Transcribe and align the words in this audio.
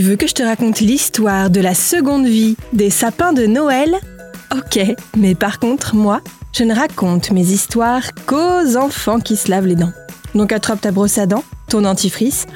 Tu 0.00 0.06
veux 0.06 0.16
que 0.16 0.26
je 0.26 0.32
te 0.32 0.42
raconte 0.42 0.80
l'histoire 0.80 1.50
de 1.50 1.60
la 1.60 1.74
seconde 1.74 2.24
vie 2.24 2.56
des 2.72 2.88
sapins 2.88 3.34
de 3.34 3.44
Noël? 3.44 3.94
Ok, 4.50 4.80
mais 5.14 5.34
par 5.34 5.58
contre, 5.58 5.94
moi, 5.94 6.22
je 6.54 6.64
ne 6.64 6.74
raconte 6.74 7.32
mes 7.32 7.42
histoires 7.42 8.14
qu'aux 8.24 8.78
enfants 8.78 9.20
qui 9.20 9.36
se 9.36 9.50
lavent 9.50 9.66
les 9.66 9.74
dents. 9.74 9.92
Donc 10.34 10.52
attrape 10.52 10.80
ta 10.80 10.90
brosse 10.90 11.18
à 11.18 11.26
dents, 11.26 11.44
ton 11.68 11.82
dentifrice, 11.82 12.46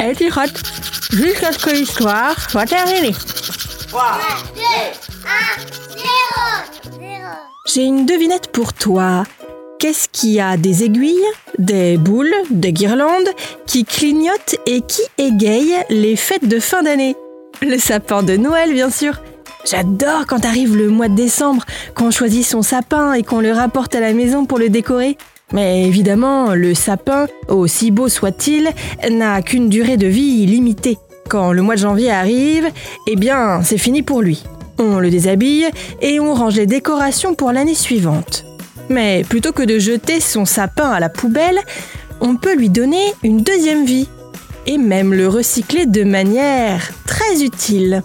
et 0.00 0.14
tu 0.14 0.30
rotes 0.30 0.62
jusqu'à 1.10 1.50
ce 1.50 1.58
que 1.58 1.70
l'histoire 1.70 2.48
soit 2.48 2.66
terminée. 2.66 3.16
3, 3.88 4.02
2, 4.54 4.60
1, 5.26 6.06
0, 6.86 7.00
0. 7.00 7.10
J'ai 7.66 7.82
une 7.82 8.06
devinette 8.06 8.52
pour 8.52 8.74
toi. 8.74 9.24
Qu'est-ce 9.82 10.08
qui 10.08 10.38
a 10.38 10.56
des 10.56 10.84
aiguilles, 10.84 11.18
des 11.58 11.96
boules, 11.96 12.32
des 12.50 12.72
guirlandes, 12.72 13.28
qui 13.66 13.84
clignotent 13.84 14.54
et 14.64 14.80
qui 14.80 15.02
égayent 15.18 15.82
les 15.90 16.14
fêtes 16.14 16.46
de 16.46 16.60
fin 16.60 16.84
d'année? 16.84 17.16
Le 17.62 17.76
sapin 17.78 18.22
de 18.22 18.36
Noël, 18.36 18.72
bien 18.72 18.90
sûr. 18.90 19.20
J'adore 19.68 20.26
quand 20.28 20.44
arrive 20.44 20.76
le 20.76 20.88
mois 20.88 21.08
de 21.08 21.16
décembre, 21.16 21.64
qu'on 21.96 22.12
choisit 22.12 22.46
son 22.46 22.62
sapin 22.62 23.14
et 23.14 23.24
qu'on 23.24 23.40
le 23.40 23.50
rapporte 23.50 23.96
à 23.96 24.00
la 24.00 24.12
maison 24.12 24.46
pour 24.46 24.60
le 24.60 24.68
décorer. 24.68 25.18
Mais 25.52 25.82
évidemment, 25.82 26.54
le 26.54 26.74
sapin, 26.74 27.26
aussi 27.48 27.90
beau 27.90 28.08
soit-il, 28.08 28.70
n'a 29.10 29.42
qu'une 29.42 29.68
durée 29.68 29.96
de 29.96 30.06
vie 30.06 30.46
limitée. 30.46 30.98
Quand 31.28 31.50
le 31.50 31.62
mois 31.62 31.74
de 31.74 31.80
janvier 31.80 32.12
arrive, 32.12 32.70
eh 33.08 33.16
bien, 33.16 33.62
c'est 33.64 33.78
fini 33.78 34.04
pour 34.04 34.22
lui. 34.22 34.44
On 34.78 35.00
le 35.00 35.10
déshabille 35.10 35.66
et 36.00 36.20
on 36.20 36.34
range 36.34 36.54
les 36.54 36.66
décorations 36.66 37.34
pour 37.34 37.50
l'année 37.50 37.74
suivante. 37.74 38.44
Mais 38.88 39.24
plutôt 39.28 39.52
que 39.52 39.62
de 39.62 39.78
jeter 39.78 40.20
son 40.20 40.44
sapin 40.44 40.90
à 40.90 41.00
la 41.00 41.08
poubelle, 41.08 41.60
on 42.20 42.36
peut 42.36 42.54
lui 42.54 42.68
donner 42.68 43.02
une 43.22 43.42
deuxième 43.42 43.84
vie 43.84 44.08
et 44.66 44.78
même 44.78 45.12
le 45.12 45.28
recycler 45.28 45.86
de 45.86 46.04
manière 46.04 46.90
très 47.06 47.42
utile. 47.42 48.02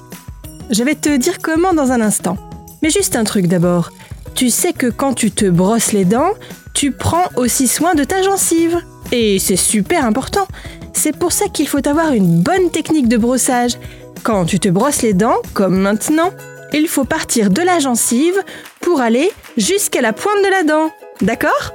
Je 0.70 0.84
vais 0.84 0.96
te 0.96 1.16
dire 1.16 1.38
comment 1.42 1.74
dans 1.74 1.92
un 1.92 2.02
instant. 2.02 2.38
Mais 2.82 2.90
juste 2.90 3.16
un 3.16 3.24
truc 3.24 3.48
d'abord. 3.48 3.92
Tu 4.36 4.50
sais 4.50 4.74
que 4.74 4.88
quand 4.88 5.14
tu 5.14 5.32
te 5.32 5.46
brosses 5.46 5.94
les 5.94 6.06
dents, 6.06 6.34
tu 6.74 6.92
prends 6.92 7.26
aussi 7.36 7.68
soin 7.68 7.96
de 7.96 8.04
ta 8.04 8.22
gencive. 8.22 8.78
Et 9.12 9.40
c'est 9.40 9.56
super 9.56 10.06
important. 10.06 10.48
C'est 10.94 11.18
pour 11.18 11.32
ça 11.32 11.48
qu'il 11.48 11.68
faut 11.68 11.88
avoir 11.88 12.12
une 12.14 12.42
bonne 12.42 12.70
technique 12.70 13.08
de 13.08 13.18
brossage. 13.18 13.78
Quand 14.24 14.46
tu 14.46 14.60
te 14.60 14.70
brosses 14.70 15.02
les 15.02 15.14
dents, 15.14 15.38
comme 15.54 15.78
maintenant, 15.78 16.32
il 16.74 16.88
faut 16.88 17.06
partir 17.06 17.50
de 17.50 17.62
la 17.62 17.80
gencive 17.80 18.40
pour 18.82 19.00
aller 19.00 19.32
jusqu'à 19.58 20.02
la 20.02 20.14
pointe 20.14 20.44
de 20.44 20.50
la 20.50 20.64
dent. 20.64 20.92
D'accord? 21.22 21.74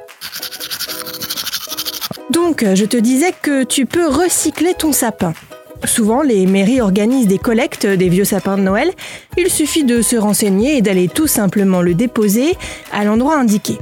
Donc, 2.30 2.64
je 2.74 2.84
te 2.84 2.96
disais 2.96 3.34
que 3.42 3.64
tu 3.64 3.84
peux 3.84 4.06
recycler 4.06 4.74
ton 4.74 4.92
sapin. 4.92 5.34
Souvent, 5.84 6.22
les 6.22 6.46
mairies 6.46 6.80
organisent 6.80 7.26
des 7.26 7.38
collectes 7.38 7.86
des 7.86 8.08
vieux 8.08 8.24
sapins 8.24 8.56
de 8.56 8.62
Noël. 8.62 8.92
Il 9.36 9.50
suffit 9.50 9.84
de 9.84 10.00
se 10.00 10.16
renseigner 10.16 10.76
et 10.76 10.82
d'aller 10.82 11.08
tout 11.08 11.26
simplement 11.26 11.82
le 11.82 11.94
déposer 11.94 12.56
à 12.92 13.04
l'endroit 13.04 13.36
indiqué. 13.36 13.78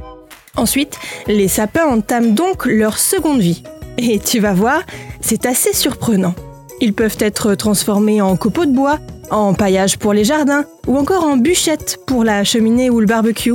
Ensuite, 0.57 0.97
les 1.27 1.47
sapins 1.47 1.85
entament 1.85 2.33
donc 2.33 2.65
leur 2.65 2.97
seconde 2.97 3.39
vie. 3.39 3.63
Et 3.97 4.19
tu 4.19 4.39
vas 4.39 4.53
voir, 4.53 4.81
c'est 5.21 5.45
assez 5.45 5.73
surprenant. 5.73 6.33
Ils 6.81 6.93
peuvent 6.93 7.17
être 7.19 7.53
transformés 7.53 8.21
en 8.21 8.35
copeaux 8.35 8.65
de 8.65 8.73
bois, 8.73 8.97
en 9.29 9.53
paillage 9.53 9.99
pour 9.99 10.13
les 10.13 10.23
jardins 10.23 10.65
ou 10.87 10.97
encore 10.97 11.23
en 11.23 11.37
bûchette 11.37 11.99
pour 12.07 12.23
la 12.23 12.43
cheminée 12.43 12.89
ou 12.89 12.99
le 12.99 13.05
barbecue. 13.05 13.53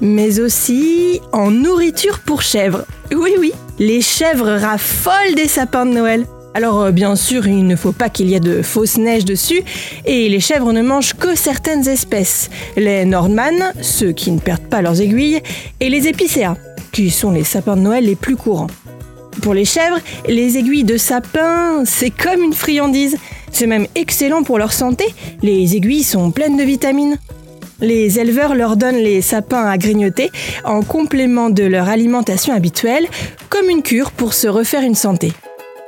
Mais 0.00 0.40
aussi 0.40 1.20
en 1.32 1.50
nourriture 1.50 2.20
pour 2.20 2.40
chèvres. 2.40 2.86
Oui, 3.14 3.32
oui, 3.38 3.52
les 3.78 4.00
chèvres 4.00 4.58
raffolent 4.58 5.34
des 5.36 5.46
sapins 5.46 5.84
de 5.84 5.92
Noël. 5.92 6.26
Alors 6.54 6.80
euh, 6.80 6.90
bien 6.90 7.16
sûr, 7.16 7.46
il 7.46 7.66
ne 7.66 7.76
faut 7.76 7.92
pas 7.92 8.08
qu'il 8.08 8.30
y 8.30 8.34
ait 8.34 8.40
de 8.40 8.62
fausses 8.62 8.96
neiges 8.96 9.24
dessus, 9.24 9.62
et 10.06 10.28
les 10.28 10.40
chèvres 10.40 10.72
ne 10.72 10.82
mangent 10.82 11.14
que 11.14 11.34
certaines 11.34 11.86
espèces. 11.88 12.48
Les 12.76 13.04
Nordman, 13.04 13.72
ceux 13.82 14.12
qui 14.12 14.30
ne 14.30 14.38
perdent 14.38 14.68
pas 14.68 14.80
leurs 14.80 15.00
aiguilles, 15.00 15.42
et 15.80 15.90
les 15.90 16.06
épicéas, 16.06 16.56
qui 16.92 17.10
sont 17.10 17.32
les 17.32 17.44
sapins 17.44 17.76
de 17.76 17.82
Noël 17.82 18.04
les 18.04 18.16
plus 18.16 18.36
courants. 18.36 18.68
Pour 19.42 19.54
les 19.54 19.64
chèvres, 19.64 19.98
les 20.26 20.58
aiguilles 20.58 20.84
de 20.84 20.96
sapin, 20.96 21.84
c'est 21.84 22.10
comme 22.10 22.42
une 22.42 22.52
friandise. 22.52 23.16
C'est 23.52 23.66
même 23.66 23.86
excellent 23.94 24.42
pour 24.42 24.58
leur 24.58 24.72
santé. 24.72 25.06
Les 25.42 25.76
aiguilles 25.76 26.02
sont 26.02 26.30
pleines 26.30 26.56
de 26.56 26.64
vitamines. 26.64 27.18
Les 27.80 28.18
éleveurs 28.18 28.54
leur 28.54 28.76
donnent 28.76 28.96
les 28.96 29.20
sapins 29.20 29.66
à 29.66 29.76
grignoter 29.78 30.30
en 30.64 30.82
complément 30.82 31.50
de 31.50 31.64
leur 31.64 31.88
alimentation 31.88 32.54
habituelle, 32.54 33.06
comme 33.50 33.68
une 33.68 33.82
cure 33.82 34.12
pour 34.12 34.32
se 34.32 34.48
refaire 34.48 34.82
une 34.82 34.94
santé. 34.94 35.32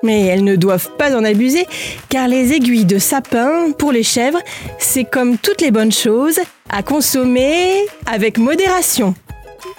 Mais 0.03 0.27
elles 0.27 0.45
ne 0.45 0.56
doivent 0.56 0.91
pas 0.99 1.17
en 1.17 1.25
abuser, 1.25 1.67
car 2.09 2.29
les 2.29 2.53
aiguilles 2.53 2.85
de 2.85 2.99
sapin, 2.99 3.73
pour 3.79 3.93
les 3.93 4.03
chèvres, 4.03 4.41
c'est 4.79 5.05
comme 5.05 5.39
toutes 5.39 5.61
les 5.61 5.71
bonnes 5.71 5.93
choses, 5.93 6.39
à 6.71 6.83
consommer 6.83 7.87
avec 8.06 8.39
modération. 8.39 9.15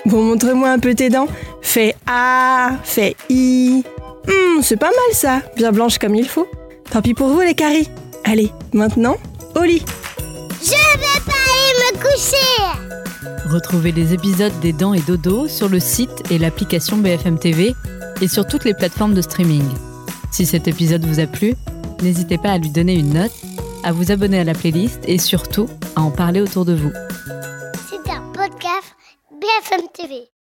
Bon, 0.05 0.23
montre-moi 0.23 0.69
un 0.69 0.79
peu 0.79 0.95
tes 0.95 1.09
dents. 1.09 1.27
Fais 1.61 1.95
A, 2.05 2.71
fais 2.83 3.15
I. 3.29 3.83
Hum, 4.27 4.61
c'est 4.61 4.77
pas 4.77 4.87
mal 4.87 5.13
ça, 5.13 5.41
bien 5.55 5.71
blanche 5.71 5.97
comme 5.97 6.15
il 6.15 6.27
faut. 6.27 6.47
Tant 6.89 7.01
pis 7.01 7.13
pour 7.13 7.27
vous 7.29 7.41
les 7.41 7.53
caries. 7.53 7.89
Allez, 8.23 8.51
maintenant, 8.73 9.17
au 9.55 9.63
lit. 9.63 9.83
Je 10.61 10.71
vais 10.71 11.21
pas 11.25 11.33
aller 11.33 11.93
me 11.93 12.01
coucher 12.01 13.49
Retrouvez 13.49 13.91
les 13.91 14.13
épisodes 14.13 14.51
des 14.61 14.73
Dents 14.73 14.93
et 14.93 14.99
Dodo 14.99 15.47
sur 15.47 15.69
le 15.69 15.79
site 15.79 16.31
et 16.31 16.37
l'application 16.37 16.97
BFM 16.97 17.39
TV 17.39 17.73
et 18.21 18.27
sur 18.27 18.45
toutes 18.45 18.65
les 18.65 18.73
plateformes 18.73 19.13
de 19.13 19.21
streaming. 19.21 19.63
Si 20.31 20.45
cet 20.45 20.67
épisode 20.67 21.05
vous 21.05 21.19
a 21.19 21.27
plu, 21.27 21.53
n'hésitez 22.01 22.37
pas 22.37 22.51
à 22.51 22.57
lui 22.57 22.69
donner 22.69 22.95
une 22.95 23.13
note, 23.13 23.31
à 23.83 23.91
vous 23.91 24.11
abonner 24.11 24.39
à 24.39 24.43
la 24.43 24.53
playlist 24.53 24.99
et 25.05 25.17
surtout 25.17 25.67
à 25.95 26.01
en 26.01 26.11
parler 26.11 26.41
autour 26.41 26.65
de 26.65 26.73
vous. 26.73 26.91
C'est 29.63 29.73
un 29.73 29.79
podcast 29.79 29.97
BFM 29.97 30.07
TV. 30.07 30.36